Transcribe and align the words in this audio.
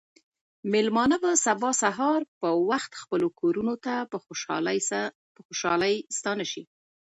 مېلمانه 0.71 1.17
به 1.23 1.31
سبا 1.45 1.71
سهار 1.81 2.21
په 2.41 2.49
وخت 2.69 2.91
خپلو 3.01 3.27
کورونو 3.39 3.73
ته 3.85 3.93
په 4.11 4.17
خوشحالۍ 5.51 5.93
ستانه 6.17 6.45
شي. 6.51 6.63